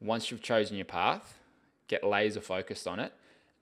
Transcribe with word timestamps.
once 0.00 0.30
you've 0.30 0.42
chosen 0.42 0.76
your 0.76 0.84
path, 0.84 1.38
get 1.88 2.04
laser 2.04 2.40
focused 2.40 2.86
on 2.86 3.00
it, 3.00 3.12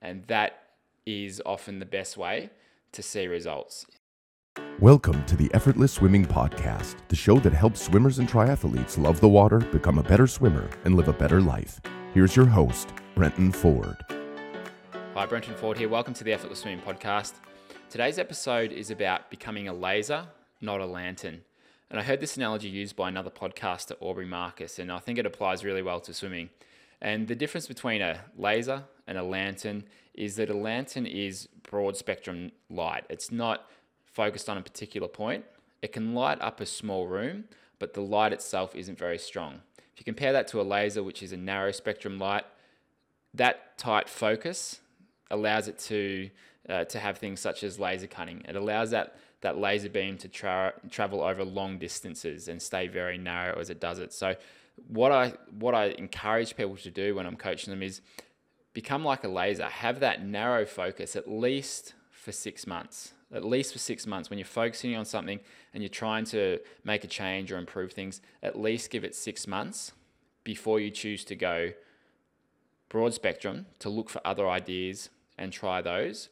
and 0.03 0.27
that 0.27 0.65
is 1.07 1.41
often 1.47 1.79
the 1.79 1.87
best 1.87 2.17
way 2.17 2.51
to 2.93 3.03
see 3.03 3.27
results. 3.27 3.87
Welcome 4.79 5.25
to 5.27 5.37
the 5.37 5.51
Effortless 5.54 5.93
Swimming 5.93 6.27
Podcast, 6.27 6.96
the 7.09 7.17
show 7.17 7.38
that 7.38 7.54
helps 7.54 7.80
swimmers 7.80 8.19
and 8.19 8.29
triathletes 8.29 9.03
love 9.03 9.19
the 9.21 9.29
water, 9.29 9.61
become 9.61 9.99
a 9.99 10.03
better 10.03 10.27
swimmer, 10.27 10.69
and 10.85 10.95
live 10.95 11.09
a 11.09 11.12
better 11.12 11.41
life. 11.41 11.80
Here's 12.12 12.37
your 12.37 12.46
host, 12.46 12.90
Brenton 13.14 13.50
Ford. 13.50 13.96
Hi, 15.14 15.24
Brenton 15.24 15.54
Ford 15.54 15.78
here. 15.78 15.88
Welcome 15.88 16.12
to 16.14 16.24
the 16.24 16.34
Effortless 16.34 16.60
Swimming 16.60 16.84
Podcast. 16.84 17.34
Today's 17.88 18.18
episode 18.18 18.73
is 18.73 18.91
about 18.91 19.30
becoming 19.30 19.68
a 19.68 19.73
laser, 19.73 20.27
not 20.60 20.82
a 20.82 20.87
lantern. 20.87 21.41
And 21.91 22.00
I 22.00 22.02
heard 22.02 22.20
this 22.20 22.37
analogy 22.37 22.68
used 22.68 22.96
by 22.96 23.09
another 23.09 23.30
podcaster, 23.30 23.92
Aubrey 24.00 24.27
Marcus, 24.27 24.78
and 24.78 24.91
I 24.91 24.98
think 24.98 25.18
it 25.18 25.27
applies 25.27 25.64
really 25.64 25.82
well 25.82 26.00
to 26.00 26.12
swimming. 26.12 26.50
And 27.00 27.28
the 27.28 27.36
difference 27.36 27.68
between 27.68 28.02
a 28.02 28.20
laser 28.36 28.84
and 29.06 29.16
a 29.16 29.22
lantern 29.22 29.84
is 30.14 30.36
that 30.36 30.50
a 30.50 30.56
lantern 30.56 31.06
is 31.06 31.48
broad 31.62 31.96
spectrum 31.96 32.50
light. 32.68 33.04
It's 33.08 33.30
not 33.30 33.70
focused 34.04 34.48
on 34.48 34.56
a 34.56 34.62
particular 34.62 35.06
point. 35.06 35.44
It 35.82 35.92
can 35.92 36.14
light 36.14 36.41
up 36.41 36.60
a 36.60 36.66
small 36.66 37.06
room, 37.06 37.44
but 37.78 37.94
the 37.94 38.00
light 38.00 38.32
itself 38.32 38.74
isn't 38.74 38.98
very 38.98 39.18
strong. 39.18 39.60
If 39.92 40.00
you 40.00 40.05
compare 40.05 40.32
that 40.32 40.48
to 40.48 40.60
a 40.60 40.62
laser, 40.62 41.02
which 41.02 41.22
is 41.22 41.32
a 41.32 41.36
narrow 41.36 41.70
spectrum 41.70 42.18
light, 42.18 42.44
that 43.34 43.78
tight 43.78 44.08
focus 44.08 44.80
allows 45.30 45.68
it 45.68 45.78
to 45.78 46.30
uh, 46.68 46.84
to 46.84 46.98
have 46.98 47.18
things 47.18 47.38
such 47.38 47.62
as 47.62 47.78
laser 47.78 48.08
cutting. 48.08 48.42
It 48.48 48.56
allows 48.56 48.91
that 48.91 49.16
that 49.40 49.58
laser 49.58 49.88
beam 49.88 50.16
to 50.18 50.28
tra- 50.28 50.74
travel 50.90 51.22
over 51.22 51.44
long 51.44 51.78
distances 51.78 52.48
and 52.48 52.60
stay 52.60 52.86
very 52.86 53.18
narrow 53.18 53.58
as 53.58 53.70
it 53.70 53.80
does 53.80 53.98
it. 53.98 54.12
So 54.12 54.34
what 54.88 55.12
I 55.12 55.34
what 55.58 55.74
I 55.74 55.86
encourage 55.86 56.56
people 56.56 56.77
to 56.77 56.90
do 56.90 57.14
when 57.14 57.27
I'm 57.27 57.36
coaching 57.36 57.70
them 57.70 57.82
is 57.82 58.00
become 58.72 59.04
like 59.04 59.24
a 59.24 59.28
laser. 59.28 59.66
Have 59.66 60.00
that 60.00 60.24
narrow 60.24 60.66
focus 60.66 61.16
at 61.16 61.28
least 61.28 61.94
for 62.11 62.33
6 62.33 62.66
months. 62.66 63.12
At 63.33 63.44
least 63.44 63.72
for 63.72 63.78
6 63.78 64.06
months 64.06 64.30
when 64.30 64.38
you're 64.38 64.46
focusing 64.46 64.94
on 64.96 65.05
something 65.05 65.41
and 65.72 65.83
you're 65.83 65.89
trying 65.89 66.24
to 66.27 66.58
make 66.84 67.05
a 67.05 67.08
change 67.08 67.50
or 67.50 67.58
improve 67.58 67.92
things, 67.92 68.20
at 68.42 68.58
least 68.58 68.91
give 68.91 69.05
it 69.05 69.14
6 69.14 69.46
months 69.46 69.92
before 70.44 70.78
you 70.78 70.91
choose 70.91 71.24
to 71.24 71.34
go 71.34 71.72
broad 72.89 73.12
spectrum 73.14 73.66
to 73.80 73.89
look 73.89 74.08
for 74.08 74.20
other 74.24 74.48
ideas 74.48 75.11
and 75.36 75.52
try 75.52 75.80
those 75.80 76.28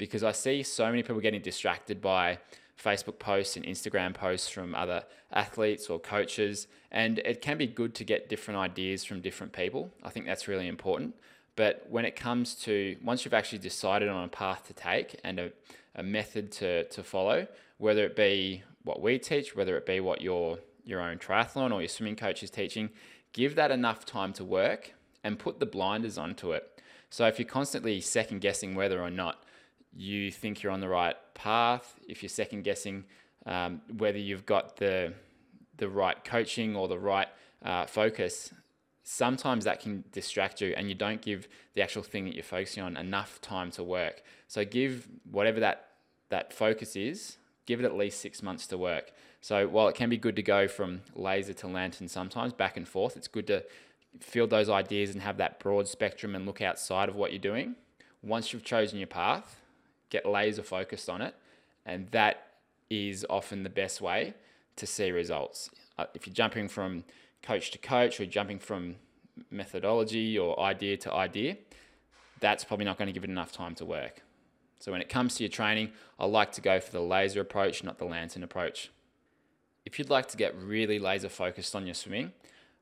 because 0.00 0.24
I 0.24 0.32
see 0.32 0.62
so 0.62 0.86
many 0.86 1.02
people 1.02 1.20
getting 1.20 1.42
distracted 1.42 2.00
by 2.00 2.38
Facebook 2.82 3.18
posts 3.18 3.56
and 3.56 3.66
Instagram 3.66 4.14
posts 4.14 4.48
from 4.48 4.74
other 4.74 5.04
athletes 5.30 5.90
or 5.90 6.00
coaches. 6.00 6.68
And 6.90 7.18
it 7.18 7.42
can 7.42 7.58
be 7.58 7.66
good 7.66 7.94
to 7.96 8.04
get 8.04 8.30
different 8.30 8.58
ideas 8.58 9.04
from 9.04 9.20
different 9.20 9.52
people. 9.52 9.90
I 10.02 10.08
think 10.08 10.24
that's 10.24 10.48
really 10.48 10.68
important. 10.68 11.14
But 11.54 11.84
when 11.90 12.06
it 12.06 12.16
comes 12.16 12.54
to 12.66 12.96
once 13.04 13.26
you've 13.26 13.34
actually 13.34 13.58
decided 13.58 14.08
on 14.08 14.24
a 14.24 14.28
path 14.28 14.66
to 14.68 14.72
take 14.72 15.20
and 15.22 15.38
a, 15.38 15.50
a 15.94 16.02
method 16.02 16.50
to, 16.52 16.84
to 16.84 17.02
follow, 17.02 17.46
whether 17.76 18.02
it 18.06 18.16
be 18.16 18.62
what 18.84 19.02
we 19.02 19.18
teach, 19.18 19.54
whether 19.54 19.76
it 19.76 19.84
be 19.84 20.00
what 20.00 20.22
your 20.22 20.60
your 20.82 21.02
own 21.02 21.18
triathlon 21.18 21.74
or 21.74 21.82
your 21.82 21.90
swimming 21.90 22.16
coach 22.16 22.42
is 22.42 22.48
teaching, 22.48 22.88
give 23.34 23.54
that 23.56 23.70
enough 23.70 24.06
time 24.06 24.32
to 24.32 24.44
work 24.46 24.94
and 25.22 25.38
put 25.38 25.60
the 25.60 25.66
blinders 25.66 26.16
onto 26.16 26.52
it. 26.52 26.80
So 27.10 27.26
if 27.26 27.38
you're 27.38 27.46
constantly 27.46 28.00
second 28.00 28.40
guessing 28.40 28.74
whether 28.74 29.02
or 29.02 29.10
not 29.10 29.44
you 29.96 30.30
think 30.30 30.62
you're 30.62 30.72
on 30.72 30.80
the 30.80 30.88
right 30.88 31.16
path, 31.34 31.94
if 32.08 32.22
you're 32.22 32.28
second 32.28 32.62
guessing 32.62 33.04
um, 33.46 33.80
whether 33.96 34.18
you've 34.18 34.46
got 34.46 34.76
the 34.76 35.12
the 35.76 35.88
right 35.88 36.22
coaching 36.24 36.76
or 36.76 36.88
the 36.88 36.98
right 36.98 37.28
uh, 37.64 37.86
focus, 37.86 38.52
sometimes 39.02 39.64
that 39.64 39.80
can 39.80 40.04
distract 40.12 40.60
you, 40.60 40.74
and 40.76 40.88
you 40.88 40.94
don't 40.94 41.22
give 41.22 41.48
the 41.74 41.82
actual 41.82 42.02
thing 42.02 42.26
that 42.26 42.34
you're 42.34 42.44
focusing 42.44 42.82
on 42.82 42.96
enough 42.96 43.40
time 43.40 43.70
to 43.70 43.82
work. 43.82 44.22
So 44.46 44.64
give 44.64 45.08
whatever 45.30 45.60
that 45.60 45.86
that 46.28 46.52
focus 46.52 46.96
is, 46.96 47.38
give 47.66 47.80
it 47.80 47.84
at 47.84 47.96
least 47.96 48.20
six 48.20 48.42
months 48.42 48.66
to 48.68 48.78
work. 48.78 49.12
So 49.40 49.66
while 49.66 49.88
it 49.88 49.94
can 49.94 50.10
be 50.10 50.18
good 50.18 50.36
to 50.36 50.42
go 50.42 50.68
from 50.68 51.00
laser 51.14 51.54
to 51.54 51.66
lantern 51.66 52.08
sometimes 52.08 52.52
back 52.52 52.76
and 52.76 52.86
forth, 52.86 53.16
it's 53.16 53.28
good 53.28 53.46
to 53.46 53.64
field 54.20 54.50
those 54.50 54.68
ideas 54.68 55.10
and 55.10 55.22
have 55.22 55.38
that 55.38 55.58
broad 55.60 55.88
spectrum 55.88 56.34
and 56.34 56.44
look 56.46 56.60
outside 56.60 57.08
of 57.08 57.16
what 57.16 57.32
you're 57.32 57.40
doing. 57.40 57.74
Once 58.22 58.52
you've 58.52 58.64
chosen 58.64 58.98
your 58.98 59.06
path, 59.06 59.60
get 60.10 60.26
laser 60.26 60.62
focused 60.62 61.08
on 61.08 61.22
it, 61.22 61.34
and 61.86 62.10
that 62.10 62.48
is 62.90 63.24
often 63.30 63.62
the 63.62 63.70
best 63.70 64.00
way 64.00 64.34
to 64.76 64.86
see 64.86 65.10
results. 65.10 65.70
Uh, 65.98 66.06
if 66.14 66.26
you're 66.26 66.34
jumping 66.34 66.68
from 66.68 67.04
coach 67.42 67.70
to 67.70 67.78
coach 67.78 68.20
or 68.20 68.26
jumping 68.26 68.58
from 68.58 68.96
methodology 69.50 70.38
or 70.38 70.58
idea 70.60 70.96
to 70.96 71.12
idea, 71.12 71.56
that's 72.40 72.64
probably 72.64 72.84
not 72.84 72.98
going 72.98 73.06
to 73.06 73.12
give 73.12 73.24
it 73.24 73.30
enough 73.30 73.52
time 73.52 73.74
to 73.76 73.84
work. 73.84 74.22
So 74.80 74.92
when 74.92 75.00
it 75.00 75.08
comes 75.08 75.34
to 75.36 75.44
your 75.44 75.50
training, 75.50 75.92
I 76.18 76.26
like 76.26 76.52
to 76.52 76.60
go 76.60 76.80
for 76.80 76.90
the 76.90 77.00
laser 77.00 77.40
approach, 77.40 77.84
not 77.84 77.98
the 77.98 78.06
lantern 78.06 78.42
approach. 78.42 78.90
If 79.84 79.98
you'd 79.98 80.10
like 80.10 80.28
to 80.28 80.36
get 80.36 80.54
really 80.56 80.98
laser 80.98 81.28
focused 81.28 81.76
on 81.76 81.86
your 81.86 81.94
swimming, 81.94 82.32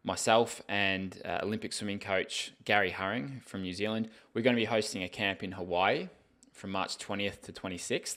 myself 0.05 0.63
and 0.69 1.21
uh, 1.25 1.41
Olympic 1.43 1.73
swimming 1.73 1.99
coach 1.99 2.53
Gary 2.65 2.91
Hurring 2.91 3.43
from 3.45 3.63
New 3.63 3.73
Zealand, 3.73 4.11
we're 4.33 4.43
going 4.43 4.55
to 4.55 4.61
be 4.61 4.67
hosting 4.67 5.03
a 5.03 5.09
camp 5.09 5.43
in 5.43 5.53
Hawaii 5.53 6.09
from 6.59 6.71
March 6.71 6.99
20th 6.99 7.41
to 7.43 7.53
26th. 7.53 8.17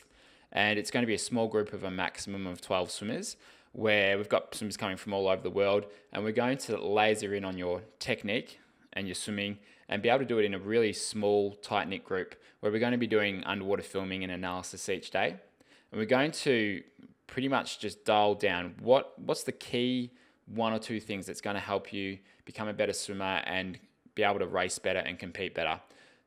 And 0.51 0.77
it's 0.77 0.91
going 0.91 1.03
to 1.03 1.07
be 1.07 1.13
a 1.13 1.19
small 1.19 1.47
group 1.47 1.71
of 1.71 1.83
a 1.83 1.91
maximum 1.91 2.45
of 2.45 2.59
12 2.59 2.91
swimmers 2.91 3.37
where 3.71 4.17
we've 4.17 4.27
got 4.27 4.53
swimmers 4.53 4.75
coming 4.75 4.97
from 4.97 5.13
all 5.13 5.29
over 5.29 5.41
the 5.41 5.49
world. 5.49 5.85
And 6.11 6.23
we're 6.23 6.33
going 6.33 6.57
to 6.57 6.77
laser 6.77 7.33
in 7.33 7.45
on 7.45 7.57
your 7.57 7.81
technique 7.99 8.59
and 8.93 9.07
your 9.07 9.15
swimming 9.15 9.59
and 9.87 10.01
be 10.01 10.09
able 10.09 10.19
to 10.19 10.25
do 10.25 10.39
it 10.39 10.45
in 10.45 10.53
a 10.53 10.59
really 10.59 10.91
small, 10.91 11.53
tight 11.55 11.87
knit 11.87 12.03
group 12.03 12.35
where 12.59 12.71
we're 12.71 12.79
going 12.79 12.91
to 12.91 12.97
be 12.97 13.07
doing 13.07 13.43
underwater 13.45 13.83
filming 13.83 14.23
and 14.23 14.31
analysis 14.31 14.89
each 14.89 15.11
day. 15.11 15.35
And 15.91 15.99
we're 15.99 16.05
going 16.05 16.31
to 16.31 16.81
pretty 17.27 17.47
much 17.47 17.79
just 17.79 18.03
dial 18.03 18.35
down 18.35 18.75
what 18.81 19.17
what's 19.17 19.43
the 19.43 19.53
key 19.53 20.11
one 20.47 20.73
or 20.73 20.79
two 20.79 20.99
things 20.99 21.25
that's 21.25 21.39
going 21.39 21.53
to 21.53 21.61
help 21.61 21.93
you 21.93 22.17
become 22.43 22.67
a 22.67 22.73
better 22.73 22.91
swimmer 22.91 23.41
and 23.45 23.79
be 24.15 24.23
able 24.23 24.39
to 24.39 24.47
race 24.47 24.77
better 24.79 24.99
and 24.99 25.17
compete 25.17 25.55
better. 25.55 25.79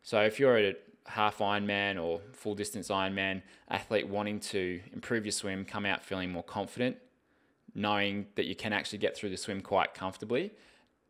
So 0.03 0.23
if 0.23 0.39
you're 0.39 0.59
a 0.59 0.75
half 1.07 1.39
Ironman 1.39 2.03
or 2.03 2.21
full 2.33 2.55
distance 2.55 2.89
Ironman 2.89 3.43
athlete 3.69 4.09
wanting 4.09 4.41
to 4.41 4.81
improve 4.93 5.25
your 5.25 5.33
swim, 5.33 5.65
come 5.65 5.87
out 5.87 6.03
feeling 6.03 6.31
more 6.31 6.43
confident, 6.43 6.97
knowing 7.75 8.27
that 8.37 8.47
you 8.47 8.55
can 8.55 8.73
actually 8.73 8.99
get 8.99 9.17
through 9.17 9.31
the 9.31 9.37
swim 9.37 9.61
quite 9.61 9.95
comfortably 9.95 10.53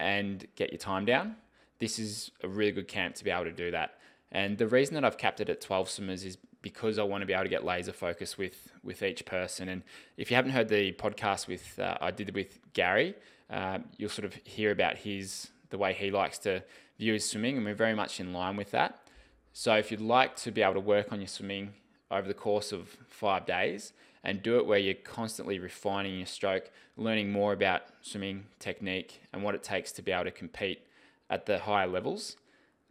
and 0.00 0.46
get 0.56 0.70
your 0.70 0.78
time 0.78 1.04
down, 1.04 1.36
this 1.78 1.98
is 1.98 2.30
a 2.42 2.48
really 2.48 2.72
good 2.72 2.88
camp 2.88 3.14
to 3.16 3.24
be 3.24 3.30
able 3.30 3.44
to 3.44 3.52
do 3.52 3.70
that. 3.70 3.98
And 4.32 4.58
the 4.58 4.66
reason 4.66 4.94
that 4.94 5.04
I've 5.04 5.18
capped 5.18 5.40
it 5.40 5.48
at 5.48 5.60
12 5.60 5.88
swimmers 5.88 6.24
is 6.24 6.38
because 6.60 6.98
I 6.98 7.02
want 7.02 7.20
to 7.20 7.26
be 7.26 7.34
able 7.34 7.44
to 7.44 7.50
get 7.50 7.64
laser 7.64 7.92
focus 7.92 8.38
with 8.38 8.72
with 8.82 9.02
each 9.02 9.24
person. 9.26 9.68
And 9.68 9.82
if 10.16 10.30
you 10.30 10.36
haven't 10.36 10.52
heard 10.52 10.68
the 10.68 10.92
podcast 10.92 11.46
with 11.46 11.78
uh, 11.78 11.98
I 12.00 12.10
did 12.10 12.34
with 12.34 12.58
Gary, 12.72 13.14
uh, 13.50 13.78
you'll 13.98 14.08
sort 14.08 14.24
of 14.24 14.34
hear 14.44 14.70
about 14.70 14.96
his 14.96 15.50
the 15.70 15.78
way 15.78 15.92
he 15.92 16.10
likes 16.10 16.38
to 16.38 16.64
view 16.98 17.12
his 17.12 17.28
swimming, 17.28 17.56
and 17.56 17.66
we're 17.66 17.74
very 17.74 17.94
much 17.94 18.18
in 18.18 18.32
line 18.32 18.56
with 18.56 18.70
that. 18.70 19.03
So 19.56 19.76
if 19.76 19.92
you'd 19.92 20.00
like 20.00 20.34
to 20.38 20.50
be 20.50 20.62
able 20.62 20.74
to 20.74 20.80
work 20.80 21.12
on 21.12 21.20
your 21.20 21.28
swimming 21.28 21.74
over 22.10 22.26
the 22.26 22.34
course 22.34 22.72
of 22.72 22.96
five 23.08 23.46
days 23.46 23.92
and 24.24 24.42
do 24.42 24.58
it 24.58 24.66
where 24.66 24.80
you're 24.80 24.94
constantly 24.94 25.60
refining 25.60 26.16
your 26.16 26.26
stroke, 26.26 26.72
learning 26.96 27.30
more 27.30 27.52
about 27.52 27.82
swimming 28.02 28.46
technique 28.58 29.22
and 29.32 29.44
what 29.44 29.54
it 29.54 29.62
takes 29.62 29.92
to 29.92 30.02
be 30.02 30.10
able 30.10 30.24
to 30.24 30.32
compete 30.32 30.80
at 31.30 31.46
the 31.46 31.60
higher 31.60 31.86
levels, 31.86 32.36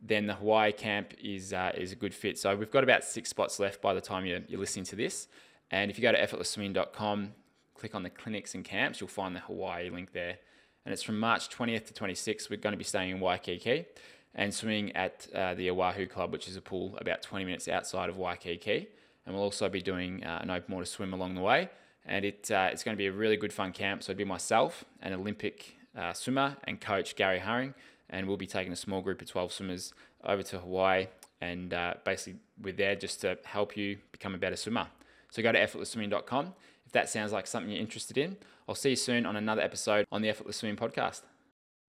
then 0.02 0.26
the 0.26 0.36
Hawaii 0.36 0.72
camp 0.72 1.14
is 1.22 1.52
uh, 1.52 1.74
is 1.76 1.92
a 1.92 1.98
good 1.98 2.14
fit. 2.14 2.40
So 2.40 2.56
we've 2.56 2.72
got 2.72 2.86
about 2.86 3.04
six 3.04 3.30
spots 3.30 3.60
left 3.60 3.82
by 3.82 3.94
the 3.94 4.02
time 4.02 4.26
you're, 4.26 4.40
you're 4.48 4.60
listening 4.62 4.86
to 4.86 4.96
this. 4.96 5.28
And 5.70 5.92
if 5.92 5.98
you 5.98 6.02
go 6.02 6.14
to 6.14 6.18
effortlessswimming.com, 6.18 7.34
click 7.76 7.94
on 7.94 8.04
the 8.04 8.10
clinics 8.10 8.56
and 8.56 8.64
camps, 8.64 9.02
you'll 9.02 9.10
find 9.10 9.36
the 9.36 9.42
Hawaii 9.42 9.90
link 9.90 10.14
there. 10.14 10.38
And 10.86 10.94
it's 10.94 11.04
from 11.04 11.20
March 11.20 11.50
20th 11.50 11.88
to 11.88 11.94
26th. 11.94 12.50
We're 12.50 12.56
going 12.56 12.72
to 12.72 12.78
be 12.78 12.86
staying 12.86 13.10
in 13.10 13.20
Waikiki 13.20 13.86
and 14.36 14.54
swimming 14.54 14.96
at 14.96 15.28
uh, 15.34 15.54
the 15.54 15.70
Oahu 15.70 16.08
Club, 16.08 16.32
which 16.32 16.48
is 16.48 16.56
a 16.56 16.62
pool 16.62 16.98
about 17.00 17.22
20 17.22 17.46
minutes 17.46 17.68
outside 17.68 18.10
of 18.10 18.18
Waikiki. 18.18 18.88
And 19.26 19.36
we'll 19.36 19.44
also 19.44 19.70
be 19.70 19.82
doing 19.82 20.24
uh, 20.24 20.40
an 20.42 20.50
open 20.50 20.74
water 20.74 20.86
swim 20.86 21.14
along 21.14 21.36
the 21.36 21.42
way. 21.42 21.70
And 22.06 22.26
it, 22.26 22.52
uh, 22.52 22.70
it's 22.72 22.84
going 22.84 22.96
to 22.96 22.98
be 22.98 23.08
a 23.08 23.12
really 23.12 23.38
good 23.38 23.54
fun 23.54 23.72
camp. 23.72 24.04
So 24.04 24.10
it'd 24.10 24.18
be 24.18 24.26
myself, 24.26 24.84
an 25.02 25.14
Olympic 25.14 25.78
uh, 25.98 26.14
swimmer, 26.14 26.58
and 26.66 26.82
coach 26.82 27.16
Gary 27.16 27.40
Hurring. 27.40 27.74
And 28.10 28.28
we'll 28.28 28.38
be 28.38 28.48
taking 28.48 28.74
a 28.74 28.76
small 28.76 29.02
group 29.02 29.22
of 29.22 29.30
12 29.30 29.54
swimmers 29.54 29.94
over 30.24 30.44
to 30.44 30.60
Hawaii. 30.60 31.08
And 31.40 31.74
uh, 31.74 31.96
basically, 32.04 32.40
we're 32.62 32.74
there 32.74 32.96
just 32.96 33.22
to 33.22 33.38
help 33.46 33.78
you 33.78 33.98
become 34.12 34.36
a 34.36 34.38
better 34.38 34.56
swimmer. 34.56 34.88
So 35.30 35.42
go 35.42 35.52
to 35.52 35.60
effortlessswimming.com 35.60 36.54
if 36.86 36.92
that 36.92 37.10
sounds 37.10 37.32
like 37.32 37.48
something 37.48 37.72
you're 37.72 37.82
interested 37.82 38.18
in. 38.18 38.38
I'll 38.68 38.76
see 38.76 38.92
you 38.92 38.96
soon 38.96 39.26
on 39.26 39.36
another 39.36 39.62
episode 39.62 40.06
on 40.12 40.22
the 40.22 40.30
Effortless 40.30 40.58
Swimming 40.58 40.78
Podcast. 40.78 41.22